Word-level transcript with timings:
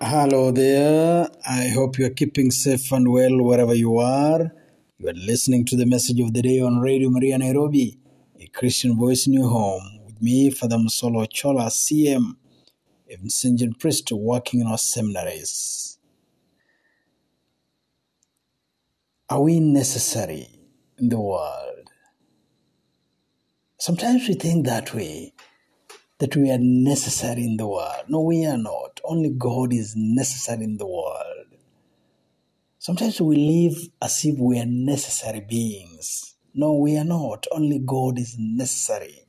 Hello 0.00 0.52
there. 0.52 1.28
I 1.44 1.70
hope 1.74 1.98
you 1.98 2.06
are 2.06 2.10
keeping 2.10 2.52
safe 2.52 2.92
and 2.92 3.10
well 3.10 3.42
wherever 3.42 3.74
you 3.74 3.98
are. 3.98 4.52
You 4.96 5.08
are 5.08 5.12
listening 5.12 5.64
to 5.66 5.76
the 5.76 5.86
message 5.86 6.20
of 6.20 6.32
the 6.32 6.40
day 6.40 6.60
on 6.60 6.78
Radio 6.78 7.10
Maria 7.10 7.36
Nairobi, 7.36 7.98
a 8.38 8.46
Christian 8.46 8.96
voice 8.96 9.26
in 9.26 9.32
your 9.32 9.48
home. 9.48 9.82
With 10.06 10.22
me, 10.22 10.50
Father 10.50 10.76
Musolo 10.76 11.28
Chola, 11.28 11.64
CM, 11.64 12.36
a 13.10 13.16
Vincentian 13.16 13.76
priest 13.76 14.12
working 14.12 14.60
in 14.60 14.68
our 14.68 14.78
seminaries. 14.78 15.98
Are 19.28 19.42
we 19.42 19.58
necessary 19.58 20.46
in 20.96 21.08
the 21.08 21.18
world? 21.18 21.90
Sometimes 23.78 24.28
we 24.28 24.34
think 24.34 24.64
that 24.66 24.94
way, 24.94 25.32
that 26.18 26.36
we 26.36 26.50
are 26.50 26.58
necessary 26.58 27.44
in 27.44 27.56
the 27.56 27.66
world. 27.66 28.04
No, 28.08 28.20
we 28.22 28.44
are 28.44 28.58
not. 28.58 29.00
Only 29.04 29.30
God 29.30 29.72
is 29.72 29.94
necessary 29.96 30.64
in 30.64 30.76
the 30.76 30.86
world. 30.86 31.46
Sometimes 32.78 33.20
we 33.20 33.36
live 33.36 33.76
as 34.02 34.24
if 34.24 34.38
we 34.38 34.58
are 34.58 34.66
necessary 34.66 35.40
beings. 35.40 36.34
No, 36.54 36.74
we 36.74 36.96
are 36.96 37.04
not. 37.04 37.46
Only 37.52 37.78
God 37.78 38.18
is 38.18 38.36
necessary. 38.38 39.24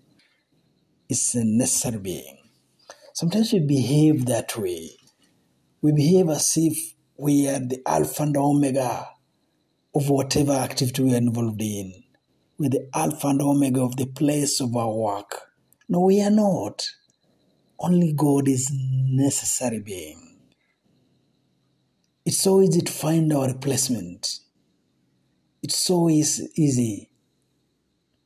Is 1.10 1.36
a 1.36 1.44
necessary 1.44 2.00
being. 2.00 2.38
Sometimes 3.14 3.54
we 3.54 3.60
behave 3.60 4.26
that 4.26 4.56
way. 4.58 4.92
We 5.82 5.92
behave 5.92 6.30
as 6.30 6.54
if 6.58 6.96
we 7.18 7.48
are 7.48 7.60
the 7.60 7.82
alpha 7.86 8.24
and 8.24 8.38
omega 8.38 9.08
of 9.94 10.10
whatever 10.10 10.54
activity 10.54 11.04
we 11.04 11.14
are 11.14 11.18
involved 11.18 11.62
in. 11.62 12.04
We're 12.58 12.70
the 12.70 12.90
alpha 12.94 13.28
and 13.28 13.42
omega 13.42 13.82
of 13.82 13.98
the 13.98 14.06
place 14.06 14.62
of 14.62 14.76
our 14.76 14.94
work. 14.94 15.49
No, 15.90 16.02
we 16.02 16.22
are 16.22 16.32
not. 16.32 16.88
Only 17.80 18.14
God 18.14 18.48
is 18.48 18.72
necessary 18.74 19.80
being. 19.80 20.40
It's 22.26 22.40
so 22.40 22.62
easy 22.62 22.82
to 22.82 22.92
find 22.92 23.34
our 23.34 23.48
replacement. 23.48 24.40
It's 25.64 25.78
so 25.78 26.10
eas- 26.10 26.50
easy 26.58 27.10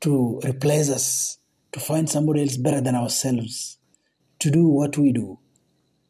to 0.02 0.42
replace 0.46 0.90
us, 0.90 1.40
to 1.74 1.80
find 1.80 2.10
somebody 2.10 2.42
else 2.44 2.58
better 2.58 2.82
than 2.82 2.96
ourselves, 2.96 3.78
to 4.40 4.52
do 4.52 4.68
what 4.68 4.98
we 4.98 5.14
do, 5.14 5.40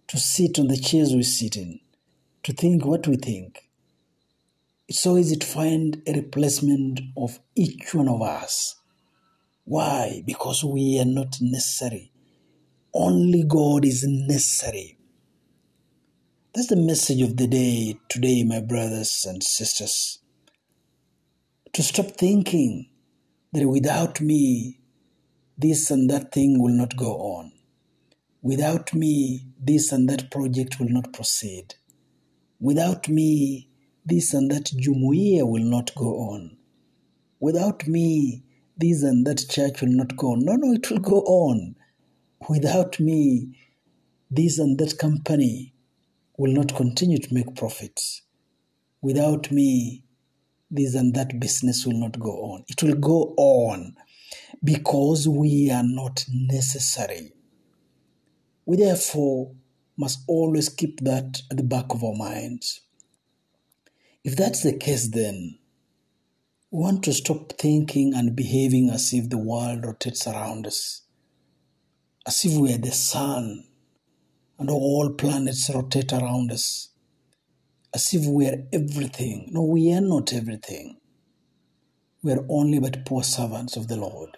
to 0.07 0.17
sit 0.19 0.59
on 0.59 0.67
the 0.67 0.77
chairs 0.77 1.13
we 1.13 1.23
sit 1.23 1.57
in, 1.57 1.79
to 2.43 2.53
think 2.53 2.85
what 2.85 3.07
we 3.07 3.17
think. 3.17 3.69
It's 4.88 5.01
so 5.01 5.17
easy 5.17 5.38
to 5.38 5.47
find 5.47 6.01
a 6.07 6.13
replacement 6.13 7.01
of 7.17 7.39
each 7.55 7.93
one 7.95 8.09
of 8.09 8.21
us. 8.21 8.75
Why? 9.66 10.23
Because 10.25 10.64
we 10.64 11.00
are 11.00 11.06
not 11.06 11.38
necessary. 11.39 12.11
Only 12.94 13.44
God 13.44 13.86
is 13.86 14.03
necessary. 14.06 14.97
That's 16.53 16.67
the 16.67 16.75
message 16.75 17.22
of 17.22 17.38
the 17.38 17.47
day 17.47 17.97
today, 18.09 18.44
my 18.44 18.59
brothers 18.59 19.25
and 19.28 19.41
sisters. 19.41 20.19
To 21.72 21.81
stop 21.81 22.11
thinking 22.11 22.89
that 23.53 23.67
without 23.67 24.22
me, 24.22 24.80
this 25.58 25.89
and 25.89 26.09
that 26.09 26.31
thing 26.31 26.61
will 26.61 26.73
not 26.75 26.95
go 26.95 27.14
on. 27.14 27.53
Without 28.41 28.94
me, 28.94 29.47
this 29.59 29.91
and 29.91 30.09
that 30.09 30.30
project 30.30 30.80
will 30.80 30.89
not 30.89 31.14
proceed. 31.14 31.75
Without 32.59 33.08
me, 33.08 33.69
this 34.06 34.34
and 34.34 34.52
that 34.52 34.66
jumuiya 34.66 35.47
will 35.47 35.64
not 35.64 35.95
go 35.95 36.17
on. 36.17 36.58
Without 37.39 37.88
me, 37.88 38.44
this 38.77 39.03
and 39.03 39.25
that 39.27 39.45
church 39.49 39.81
will 39.81 39.91
not 39.93 40.16
go 40.17 40.33
on. 40.33 40.45
No, 40.45 40.55
no, 40.55 40.73
it 40.73 40.89
will 40.89 40.99
go 40.99 41.19
on. 41.21 41.75
Without 42.49 42.99
me, 42.99 43.57
this 44.29 44.59
and 44.59 44.77
that 44.79 44.97
company 44.97 45.73
will 46.38 46.52
not 46.52 46.75
continue 46.75 47.17
to 47.19 47.33
make 47.33 47.55
profits. 47.55 48.23
Without 49.01 49.51
me, 49.51 50.03
this 50.71 50.95
and 50.95 51.13
that 51.13 51.39
business 51.39 51.85
will 51.85 52.00
not 52.00 52.19
go 52.19 52.31
on. 52.31 52.63
It 52.67 52.81
will 52.81 52.95
go 52.95 53.34
on 53.38 53.95
because 54.63 55.28
we 55.28 55.69
are 55.72 55.84
not 55.85 56.25
necessary. 56.29 57.34
We 58.66 58.78
therefore 58.78 59.51
must 59.97 60.23
always 60.28 60.69
keep 60.69 61.01
that 61.01 61.41
at 61.51 61.57
the 61.57 61.63
back 61.63 61.85
of 61.91 62.03
our 62.03 62.16
minds. 62.16 62.81
If 64.23 64.35
that's 64.35 64.63
the 64.63 64.78
case, 64.78 65.09
then 65.09 65.59
we 66.73 66.79
want 66.79 67.03
to 67.03 67.13
stop 67.13 67.53
thinking 67.59 68.16
and 68.16 68.35
behaving 68.35 68.89
as 68.89 69.13
if 69.13 69.29
the 69.29 69.38
world 69.38 69.85
rotates 69.85 70.25
around 70.25 70.66
us, 70.66 71.03
as 72.25 72.44
if 72.45 72.57
we 72.57 72.73
are 72.73 72.79
the 72.79 72.91
sun 72.91 73.66
and 74.57 74.72
all 74.72 75.11
planets 75.11 75.69
rotate 75.72 76.11
around 76.11 76.51
us, 76.51 76.89
as 77.94 78.11
if 78.16 78.25
we 78.25 78.47
are 78.47 78.57
everything. 78.73 79.50
No, 79.51 79.61
we 79.61 79.94
are 79.94 80.01
not 80.01 80.34
everything. 80.34 80.97
We 82.23 82.31
are 82.31 82.44
only 82.50 82.79
but 82.79 83.05
poor 83.05 83.22
servants 83.22 83.78
of 83.78 83.88
the 83.88 83.97
Lord. 83.97 84.35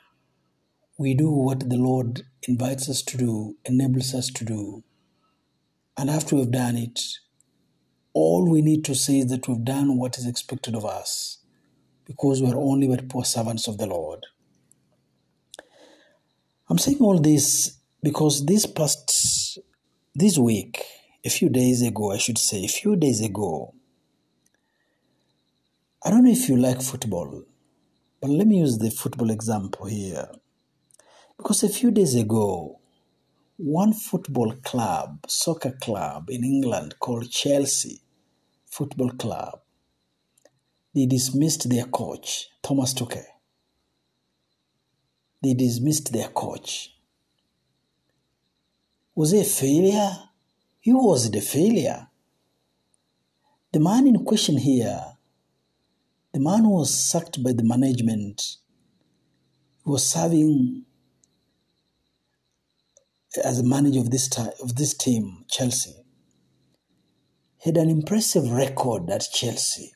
We 0.97 1.13
do 1.13 1.31
what 1.31 1.69
the 1.69 1.77
Lord 1.77 2.23
invites 2.45 2.89
us 2.89 3.01
to 3.03 3.17
do, 3.17 3.55
enables 3.63 4.13
us 4.13 4.27
to 4.31 4.43
do. 4.43 4.83
And 5.95 6.09
after 6.09 6.35
we've 6.35 6.51
done 6.51 6.75
it, 6.75 6.99
all 8.11 8.51
we 8.51 8.61
need 8.61 8.83
to 8.83 8.93
say 8.93 9.19
is 9.19 9.27
that 9.27 9.47
we've 9.47 9.63
done 9.63 9.97
what 9.97 10.17
is 10.17 10.27
expected 10.27 10.75
of 10.75 10.83
us 10.83 11.37
because 12.05 12.41
we 12.41 12.49
are 12.49 12.57
only 12.57 12.87
but 12.87 13.09
poor 13.09 13.23
servants 13.23 13.67
of 13.67 13.77
the 13.77 13.87
Lord. 13.87 14.25
I'm 16.69 16.77
saying 16.77 16.99
all 16.99 17.19
this 17.19 17.79
because 18.01 18.45
this 18.45 18.65
past, 18.65 19.59
this 20.13 20.37
week, 20.37 20.81
a 21.23 21.29
few 21.29 21.49
days 21.49 21.81
ago, 21.81 22.11
I 22.11 22.17
should 22.17 22.37
say, 22.37 22.63
a 22.65 22.67
few 22.67 22.95
days 22.95 23.21
ago, 23.21 23.73
I 26.03 26.11
don't 26.11 26.23
know 26.23 26.31
if 26.31 26.47
you 26.47 26.57
like 26.57 26.81
football, 26.81 27.43
but 28.21 28.29
let 28.29 28.47
me 28.47 28.57
use 28.57 28.77
the 28.77 28.91
football 28.91 29.31
example 29.31 29.87
here. 29.87 30.27
Because 31.37 31.63
a 31.63 31.69
few 31.69 31.91
days 31.91 32.15
ago, 32.15 32.79
one 33.57 33.93
football 33.93 34.53
club, 34.63 35.25
soccer 35.27 35.71
club 35.81 36.29
in 36.29 36.43
England 36.43 36.95
called 36.99 37.29
Chelsea 37.31 38.01
Football 38.69 39.11
Club, 39.11 39.61
they 40.95 41.05
dismissed 41.05 41.69
their 41.69 41.85
coach, 41.85 42.47
Thomas 42.63 42.93
Tuchel. 42.93 43.25
They 45.43 45.53
dismissed 45.53 46.13
their 46.13 46.29
coach. 46.29 46.95
Was 49.13 49.31
he 49.31 49.41
a 49.41 49.43
failure? 49.43 50.11
He 50.79 50.93
was 50.93 51.29
the 51.29 51.41
failure. 51.41 52.07
The 53.73 53.81
man 53.81 54.07
in 54.07 54.23
question 54.23 54.57
here, 54.57 55.01
the 56.33 56.39
man 56.39 56.63
who 56.63 56.77
was 56.77 57.11
sacked 57.11 57.43
by 57.43 57.51
the 57.51 57.63
management, 57.63 58.55
he 59.83 59.89
was 59.91 60.09
serving 60.09 60.85
as 63.43 63.59
a 63.59 63.63
manager 63.63 63.99
of 63.99 64.11
this 64.11 64.29
ti- 64.29 64.61
of 64.61 64.77
this 64.77 64.93
team, 64.93 65.43
Chelsea, 65.49 65.93
had 67.65 67.75
an 67.75 67.89
impressive 67.89 68.49
record 68.49 69.09
at 69.09 69.25
Chelsea 69.33 69.94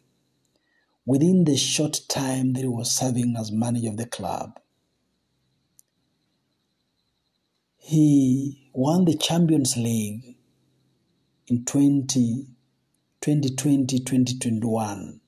within 1.10 1.44
the 1.46 1.58
short 1.58 2.02
time 2.08 2.54
that 2.54 2.60
he 2.60 2.68
was 2.68 2.92
serving 2.92 3.36
as 3.36 3.52
manager 3.52 3.90
of 3.90 3.98
the 3.98 4.06
club. 4.06 4.60
He 7.78 8.70
won 8.74 9.06
the 9.06 9.18
Champions 9.18 9.76
League 9.76 10.36
in 11.48 11.66
20, 11.66 12.46
2020 13.22 14.00
2021. 14.02 15.20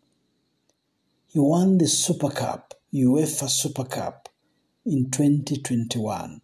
He 1.25 1.39
won 1.39 1.79
the 1.79 1.87
Super 1.87 2.29
Cup, 2.29 2.75
UEFA 2.93 3.49
Super 3.49 3.85
Cup, 3.85 4.29
in 4.85 5.09
2021. 5.09 6.41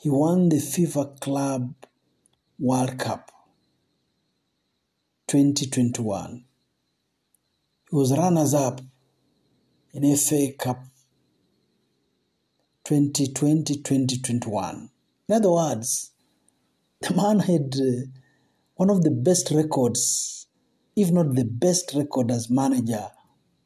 He 0.00 0.10
won 0.10 0.48
the 0.48 0.56
FIFA 0.56 1.20
Club 1.20 1.72
World 2.58 2.98
Cup 2.98 3.30
2021. 5.28 6.46
He 7.92 7.96
was 7.96 8.16
runners 8.16 8.54
up 8.54 8.80
in 9.92 10.16
FA 10.16 10.52
Cup 10.58 10.82
2020-2021. 12.86 14.88
In 15.28 15.34
other 15.34 15.52
words, 15.52 16.12
the 17.02 17.12
man 17.12 17.40
had 17.40 17.74
uh, 17.76 18.06
one 18.76 18.88
of 18.88 19.02
the 19.02 19.10
best 19.10 19.50
records, 19.50 20.46
if 20.96 21.10
not 21.10 21.34
the 21.34 21.44
best 21.44 21.92
record 21.94 22.30
as 22.30 22.48
manager 22.48 23.08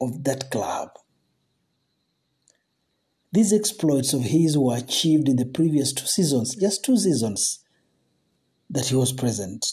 of 0.01 0.25
that 0.25 0.51
club. 0.51 0.89
These 3.31 3.53
exploits 3.53 4.11
of 4.11 4.23
his 4.23 4.57
were 4.57 4.75
achieved 4.75 5.29
in 5.29 5.37
the 5.37 5.45
previous 5.45 5.93
two 5.93 6.05
seasons, 6.05 6.53
just 6.57 6.83
two 6.83 6.97
seasons 6.97 7.63
that 8.69 8.87
he 8.87 8.95
was 8.95 9.13
present. 9.13 9.65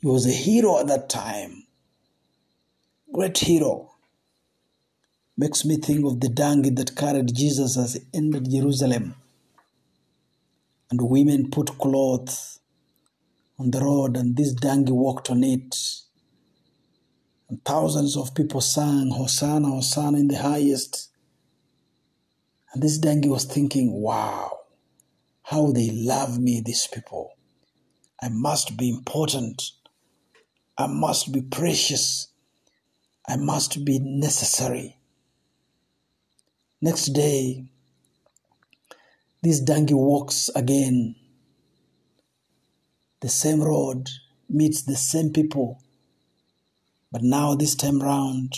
He 0.00 0.08
was 0.08 0.26
a 0.26 0.32
hero 0.32 0.80
at 0.80 0.88
that 0.88 1.08
time. 1.08 1.68
Great 3.12 3.38
hero. 3.38 3.90
Makes 5.36 5.64
me 5.64 5.78
think 5.78 6.06
of 6.06 6.20
the 6.20 6.28
donkey 6.28 6.70
that 6.70 6.94
carried 6.94 7.34
Jesus 7.34 7.76
as 7.76 7.94
he 7.94 8.00
entered 8.14 8.48
Jerusalem. 8.48 9.16
And 10.92 11.00
women 11.02 11.50
put 11.50 11.76
cloth 11.76 12.60
on 13.58 13.72
the 13.72 13.80
road, 13.80 14.16
and 14.16 14.36
this 14.36 14.52
donkey 14.52 14.92
walked 14.92 15.28
on 15.28 15.42
it. 15.42 15.76
And 17.48 17.64
thousands 17.64 18.16
of 18.16 18.32
people 18.32 18.60
sang, 18.60 19.10
Hosanna, 19.10 19.66
Hosanna 19.66 20.18
in 20.18 20.28
the 20.28 20.38
highest. 20.38 21.10
And 22.72 22.80
this 22.80 22.96
donkey 22.98 23.28
was 23.28 23.44
thinking, 23.44 23.90
wow, 23.90 24.56
how 25.42 25.72
they 25.72 25.90
love 25.90 26.38
me, 26.38 26.62
these 26.64 26.86
people. 26.86 27.32
I 28.22 28.28
must 28.28 28.76
be 28.76 28.88
important. 28.88 29.62
I 30.78 30.86
must 30.86 31.32
be 31.32 31.42
precious. 31.42 32.29
I 33.30 33.36
must 33.36 33.84
be 33.84 34.00
necessary. 34.00 34.96
Next 36.82 37.12
day, 37.12 37.64
this 39.40 39.60
donkey 39.60 39.94
walks 39.94 40.50
again 40.56 41.14
the 43.20 43.28
same 43.28 43.62
road, 43.62 44.10
meets 44.48 44.82
the 44.82 44.96
same 44.96 45.30
people. 45.32 45.80
But 47.12 47.22
now, 47.22 47.54
this 47.54 47.76
time 47.76 48.02
round, 48.02 48.52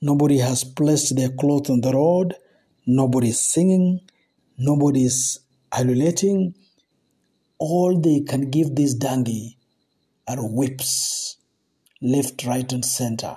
nobody 0.00 0.38
has 0.38 0.64
placed 0.64 1.14
their 1.14 1.30
clothes 1.30 1.70
on 1.70 1.82
the 1.82 1.92
road, 1.92 2.34
nobody 2.84 3.28
is 3.28 3.40
singing, 3.40 4.00
nobody 4.58 5.04
is 5.04 5.38
ululating. 5.72 6.56
All 7.58 7.96
they 8.00 8.22
can 8.22 8.50
give 8.50 8.74
this 8.74 8.94
donkey 8.94 9.56
are 10.26 10.38
whips, 10.40 11.36
left, 12.02 12.44
right, 12.46 12.72
and 12.72 12.84
center. 12.84 13.36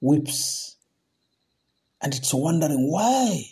weeps. 0.00 0.76
And 2.02 2.14
it's 2.14 2.34
wondering 2.34 2.90
why? 2.90 3.44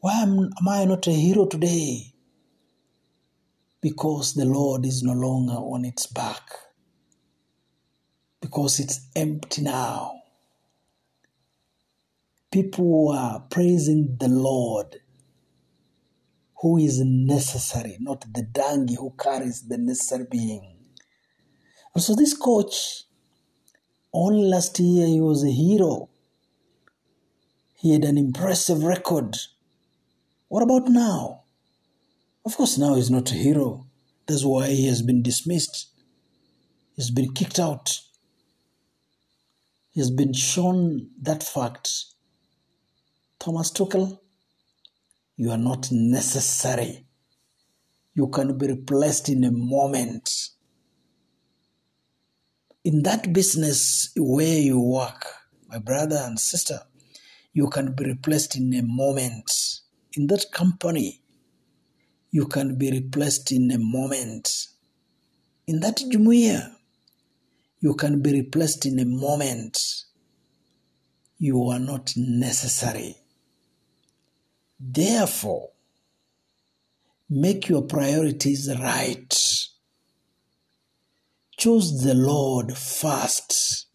Why 0.00 0.22
am, 0.22 0.38
am 0.60 0.68
I 0.68 0.84
not 0.86 1.06
a 1.08 1.12
hero 1.12 1.46
today? 1.46 2.14
Because 3.80 4.34
the 4.34 4.46
Lord 4.46 4.86
is 4.86 5.02
no 5.02 5.12
longer 5.12 5.54
on 5.54 5.84
its 5.84 6.06
back. 6.06 6.42
Because 8.40 8.80
it's 8.80 9.00
empty 9.16 9.62
now. 9.62 10.20
People 12.52 13.10
are 13.12 13.40
praising 13.50 14.16
the 14.20 14.28
Lord 14.28 14.98
who 16.62 16.78
is 16.78 17.00
necessary, 17.04 17.98
not 18.00 18.24
the 18.34 18.42
donkey 18.42 18.96
who 18.96 19.14
carries 19.18 19.62
the 19.68 19.78
necessary 19.78 20.26
being. 20.30 20.71
And 21.94 22.02
so 22.02 22.14
this 22.14 22.34
coach, 22.34 23.04
only 24.12 24.48
last 24.48 24.78
year 24.78 25.06
he 25.06 25.20
was 25.20 25.44
a 25.44 25.50
hero. 25.50 26.08
He 27.76 27.92
had 27.92 28.04
an 28.04 28.16
impressive 28.16 28.82
record. 28.82 29.36
What 30.48 30.62
about 30.62 30.88
now? 30.88 31.42
Of 32.44 32.56
course, 32.56 32.78
now 32.78 32.94
he's 32.94 33.10
not 33.10 33.30
a 33.30 33.34
hero. 33.34 33.86
That's 34.26 34.44
why 34.44 34.68
he 34.68 34.86
has 34.86 35.02
been 35.02 35.22
dismissed. 35.22 35.88
He's 36.96 37.10
been 37.10 37.32
kicked 37.32 37.58
out. 37.58 37.98
He 39.90 40.00
has 40.00 40.10
been 40.10 40.32
shown 40.32 41.10
that 41.20 41.42
fact. 41.42 41.90
Thomas 43.38 43.70
Tuchel, 43.70 44.20
you 45.36 45.50
are 45.50 45.58
not 45.58 45.88
necessary. 45.90 47.04
You 48.14 48.28
can 48.28 48.56
be 48.56 48.68
replaced 48.68 49.28
in 49.28 49.44
a 49.44 49.50
moment. 49.50 50.30
In 52.84 53.04
that 53.04 53.32
business 53.32 54.10
where 54.16 54.58
you 54.58 54.80
work, 54.80 55.24
my 55.68 55.78
brother 55.78 56.20
and 56.24 56.38
sister, 56.38 56.80
you 57.52 57.68
can 57.68 57.92
be 57.92 58.04
replaced 58.04 58.56
in 58.56 58.74
a 58.74 58.82
moment. 58.82 59.80
In 60.14 60.26
that 60.26 60.46
company, 60.52 61.20
you 62.32 62.46
can 62.46 62.76
be 62.76 62.90
replaced 62.90 63.52
in 63.52 63.70
a 63.70 63.78
moment. 63.78 64.66
In 65.68 65.78
that 65.78 65.98
jumuiya, 65.98 66.74
you 67.78 67.94
can 67.94 68.20
be 68.20 68.32
replaced 68.32 68.84
in 68.84 68.98
a 68.98 69.04
moment. 69.04 69.78
You 71.38 71.68
are 71.68 71.78
not 71.78 72.12
necessary. 72.16 73.14
Therefore, 74.80 75.70
make 77.30 77.68
your 77.68 77.82
priorities 77.82 78.68
right. 78.80 79.32
Choose 81.62 82.02
the 82.02 82.14
Lord 82.14 82.76
first, 82.76 83.86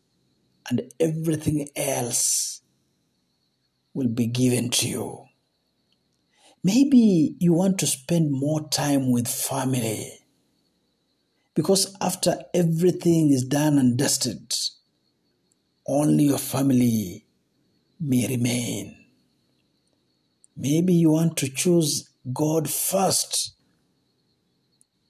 and 0.69 0.83
everything 1.01 1.67
else 1.75 2.61
will 3.93 4.07
be 4.07 4.25
given 4.25 4.69
to 4.69 4.87
you. 4.87 5.25
Maybe 6.63 7.35
you 7.39 7.51
want 7.51 7.77
to 7.79 7.87
spend 7.87 8.31
more 8.31 8.69
time 8.69 9.11
with 9.11 9.27
family 9.27 10.13
because 11.55 11.93
after 11.99 12.39
everything 12.53 13.31
is 13.33 13.43
done 13.43 13.77
and 13.77 13.97
dusted, 13.97 14.55
only 15.85 16.23
your 16.23 16.37
family 16.37 17.25
may 17.99 18.27
remain. 18.29 18.95
Maybe 20.55 20.93
you 20.93 21.11
want 21.11 21.35
to 21.39 21.49
choose 21.49 22.09
God 22.31 22.69
first 22.69 23.56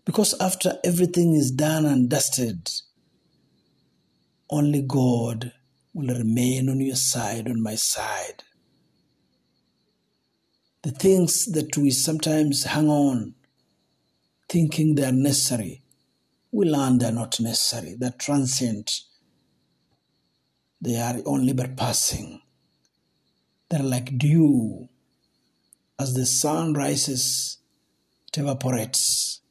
because 0.07 0.33
after 0.39 0.80
everything 0.86 1.36
is 1.36 1.51
done 1.51 1.86
and 1.86 2.09
dusted, 2.09 2.71
only 4.50 4.81
God 4.81 5.51
will 5.94 6.15
remain 6.15 6.69
on 6.69 6.80
your 6.80 6.95
side, 6.95 7.50
on 7.50 7.62
my 7.62 7.75
side. 7.75 8.45
The 10.83 10.92
things 10.92 11.48
that 11.48 11.75
we 11.75 11.92
sometimes 11.92 12.63
hang 12.63 12.88
on, 12.88 13.36
thinking 14.48 14.95
they 14.95 15.04
are 15.04 15.12
necessary, 15.12 15.83
we 16.54 16.65
learn 16.68 17.00
they 17.00 17.07
are 17.07 17.12
not 17.12 17.42
necessary, 17.42 17.98
they're 18.00 18.12
transient. 18.12 19.01
They 20.80 21.01
are 21.01 21.18
only 21.25 21.51
but 21.51 21.75
passing. 21.75 22.44
They're 23.69 23.83
like 23.83 24.18
dew. 24.18 24.88
As 26.00 26.13
the 26.13 26.25
sun 26.25 26.75
rises, 26.75 27.57
it 28.30 28.38
evaporates. 28.38 29.42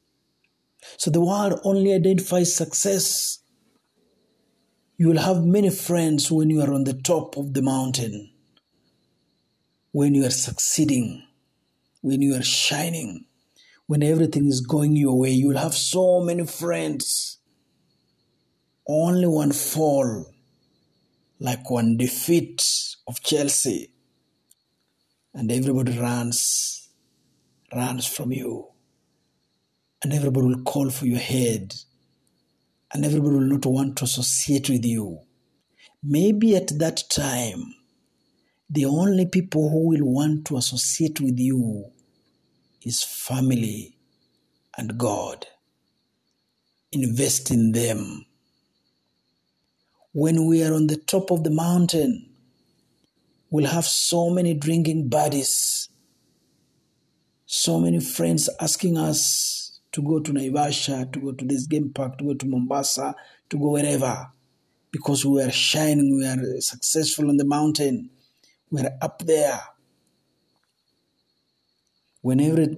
So 0.96 1.10
the 1.10 1.20
world 1.20 1.60
only 1.64 1.92
identifies 1.92 2.54
success. 2.54 3.38
You 4.96 5.08
will 5.08 5.18
have 5.18 5.44
many 5.44 5.70
friends 5.70 6.30
when 6.30 6.50
you 6.50 6.60
are 6.62 6.72
on 6.72 6.84
the 6.84 6.94
top 6.94 7.36
of 7.36 7.52
the 7.52 7.62
mountain, 7.62 8.32
when 9.92 10.14
you 10.14 10.24
are 10.24 10.30
succeeding, 10.30 11.22
when 12.00 12.22
you 12.22 12.34
are 12.34 12.42
shining, 12.42 13.26
when 13.86 14.02
everything 14.02 14.46
is 14.46 14.60
going 14.60 14.96
your 14.96 15.18
way. 15.18 15.30
You 15.30 15.48
will 15.48 15.58
have 15.58 15.74
so 15.74 16.20
many 16.20 16.46
friends. 16.46 17.38
Only 18.88 19.26
one 19.26 19.52
fall, 19.52 20.26
like 21.40 21.68
one 21.68 21.96
defeat 21.96 22.62
of 23.08 23.20
Chelsea, 23.20 23.90
and 25.34 25.50
everybody 25.50 25.98
runs, 25.98 26.88
runs 27.74 28.06
from 28.06 28.32
you 28.32 28.75
and 30.02 30.12
everybody 30.12 30.46
will 30.46 30.62
call 30.62 30.90
for 30.90 31.06
your 31.06 31.18
head, 31.18 31.74
and 32.92 33.04
everybody 33.04 33.36
will 33.36 33.40
not 33.40 33.66
want 33.66 33.96
to 33.98 34.04
associate 34.04 34.70
with 34.70 34.84
you. 34.84 35.20
Maybe 36.02 36.54
at 36.54 36.78
that 36.78 37.04
time, 37.10 37.74
the 38.68 38.84
only 38.84 39.26
people 39.26 39.70
who 39.70 39.88
will 39.88 40.04
want 40.04 40.46
to 40.46 40.56
associate 40.56 41.20
with 41.20 41.38
you 41.38 41.90
is 42.82 43.02
family 43.02 43.96
and 44.76 44.98
God. 44.98 45.46
Invest 46.92 47.50
in 47.50 47.72
them. 47.72 48.26
When 50.12 50.46
we 50.46 50.62
are 50.64 50.72
on 50.72 50.86
the 50.86 50.96
top 50.96 51.30
of 51.30 51.44
the 51.44 51.50
mountain, 51.50 52.30
we'll 53.50 53.66
have 53.70 53.84
so 53.84 54.30
many 54.30 54.54
drinking 54.54 55.08
buddies, 55.08 55.88
so 57.46 57.80
many 57.80 58.00
friends 58.00 58.48
asking 58.60 58.96
us 58.96 59.65
to 59.96 60.02
go 60.02 60.20
to 60.20 60.30
Naivasha, 60.30 61.10
to 61.10 61.20
go 61.20 61.32
to 61.32 61.44
this 61.46 61.66
game 61.66 61.90
park, 61.90 62.18
to 62.18 62.24
go 62.24 62.34
to 62.34 62.46
Mombasa, 62.46 63.14
to 63.48 63.58
go 63.58 63.70
wherever. 63.70 64.30
Because 64.92 65.24
we 65.24 65.40
are 65.40 65.50
shining, 65.50 66.18
we 66.18 66.26
are 66.26 66.60
successful 66.60 67.30
on 67.30 67.38
the 67.38 67.46
mountain, 67.46 68.10
we 68.70 68.82
are 68.82 68.92
up 69.00 69.22
there. 69.24 69.58
When 72.20 72.40
every, 72.40 72.76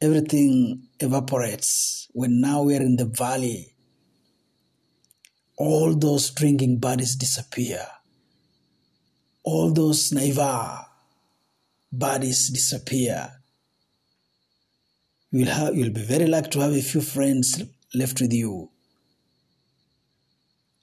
everything 0.00 0.88
evaporates, 0.98 2.08
when 2.10 2.40
now 2.40 2.62
we 2.62 2.76
are 2.76 2.82
in 2.82 2.96
the 2.96 3.06
valley, 3.06 3.76
all 5.56 5.94
those 5.94 6.30
drinking 6.30 6.78
bodies 6.78 7.14
disappear. 7.14 7.86
All 9.44 9.72
those 9.72 10.10
naiva 10.10 10.86
bodies 11.92 12.50
disappear 12.50 13.41
you'll 15.32 15.48
have 15.48 15.74
you'll 15.74 15.92
be 15.92 16.02
very 16.02 16.26
lucky 16.26 16.50
to 16.50 16.60
have 16.60 16.72
a 16.72 16.82
few 16.82 17.00
friends 17.00 17.62
left 17.94 18.20
with 18.20 18.32
you. 18.32 18.70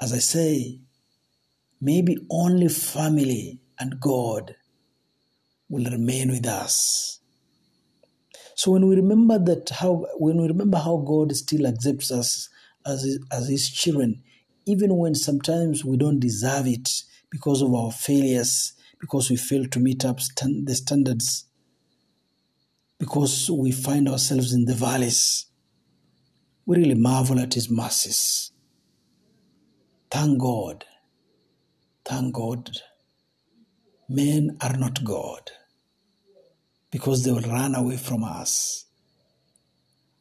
As 0.01 0.13
i 0.13 0.19
say 0.19 0.79
maybe 1.81 2.17
only 2.29 2.67
family 2.67 3.59
and 3.79 3.99
god 4.01 4.55
will 5.69 5.89
remain 5.89 6.29
with 6.31 6.47
us. 6.47 7.19
So 8.55 8.71
when 8.71 8.87
we 8.87 8.95
remember 8.95 9.39
that 9.39 9.69
how 9.69 10.05
when 10.17 10.41
we 10.41 10.47
remember 10.47 10.77
how 10.77 10.97
God 10.97 11.33
still 11.35 11.65
accepts 11.65 12.11
us 12.11 12.49
as 12.85 13.03
his, 13.03 13.19
as 13.31 13.47
his 13.47 13.69
children, 13.69 14.21
even 14.65 14.97
when 14.97 15.15
sometimes 15.15 15.85
we 15.85 15.95
don't 15.95 16.19
deserve 16.19 16.67
it 16.67 16.89
because 17.29 17.61
of 17.61 17.73
our 17.73 17.91
failures, 17.91 18.73
because 18.99 19.29
we 19.29 19.37
fail 19.37 19.65
to 19.65 19.79
meet 19.79 20.03
up 20.03 20.19
stand, 20.19 20.67
the 20.67 20.75
standards, 20.75 21.45
because 22.99 23.49
we 23.49 23.71
find 23.71 24.07
ourselves 24.09 24.53
in 24.53 24.65
the 24.65 24.75
valleys, 24.75 25.45
we 26.65 26.77
really 26.77 26.95
marvel 26.95 27.39
at 27.39 27.53
his 27.53 27.71
mercies. 27.71 28.51
Thank 30.11 30.39
God. 30.39 30.85
Thank 32.05 32.33
God. 32.33 32.69
Men 34.09 34.57
are 34.61 34.75
not 34.75 35.03
God 35.03 35.51
because 36.91 37.23
they 37.23 37.31
will 37.31 37.41
run 37.41 37.75
away 37.75 37.97
from 37.97 38.23
us 38.23 38.85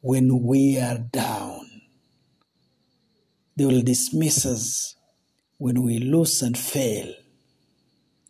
when 0.00 0.42
we 0.44 0.78
are 0.78 0.99
down. 0.99 1.66
They 3.56 3.64
will 3.64 3.82
dismiss 3.82 4.47
us 4.47 4.94
when 5.56 5.82
we 5.82 5.99
lose 5.99 6.42
and 6.42 6.56
fail. 6.56 7.12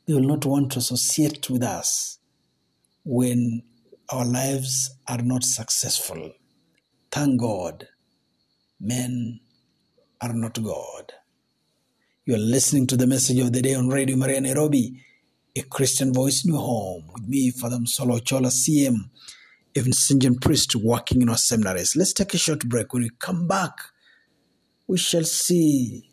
They 0.06 0.14
will 0.14 0.22
not 0.22 0.46
want 0.46 0.72
to 0.72 0.78
associate 0.78 1.50
with 1.50 1.62
us 1.62 2.18
when 3.04 3.62
our 4.10 4.24
lives 4.24 4.96
are 5.06 5.22
not 5.22 5.44
successful. 5.44 6.32
Thank 7.10 7.40
God, 7.40 7.88
men 8.80 9.40
are 10.20 10.32
not 10.32 10.62
God. 10.62 11.12
You 12.24 12.34
are 12.34 12.38
listening 12.38 12.86
to 12.86 12.96
the 12.96 13.06
message 13.06 13.38
of 13.38 13.52
the 13.52 13.60
day 13.60 13.74
on 13.74 13.88
Radio 13.88 14.16
Maria 14.16 14.40
Nairobi, 14.40 15.04
a 15.56 15.62
Christian 15.62 16.14
voice 16.14 16.44
in 16.44 16.52
your 16.52 16.62
home, 16.62 17.10
with 17.12 17.28
me, 17.28 17.50
Father 17.50 17.78
Solo 17.84 18.18
Chola 18.18 18.48
CM, 18.48 19.10
a 19.76 19.80
Vincentian 19.80 20.40
Priest 20.40 20.74
working 20.76 21.20
in 21.20 21.28
our 21.28 21.36
seminaries. 21.36 21.94
Let's 21.94 22.14
take 22.14 22.32
a 22.32 22.38
short 22.38 22.60
break. 22.66 22.92
When 22.94 23.02
we 23.02 23.10
come 23.18 23.46
back, 23.46 23.72
we 24.86 24.96
shall 24.96 25.24
see 25.24 26.10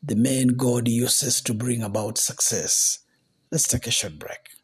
the 0.00 0.14
men 0.14 0.48
God 0.56 0.86
uses 0.86 1.40
to 1.42 1.54
bring 1.54 1.82
about 1.82 2.18
success. 2.18 3.00
Let's 3.50 3.66
take 3.66 3.88
a 3.88 3.90
short 3.90 4.18
break. 4.18 4.57